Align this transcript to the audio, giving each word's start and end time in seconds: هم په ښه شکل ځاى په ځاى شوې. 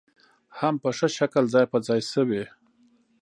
هم 0.59 0.73
په 0.83 0.89
ښه 0.97 1.07
شکل 1.17 1.43
ځاى 1.53 1.65
په 1.71 1.77
ځاى 1.87 2.01
شوې. 2.11 2.43